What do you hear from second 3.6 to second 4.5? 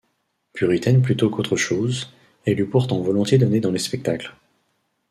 les spectacles.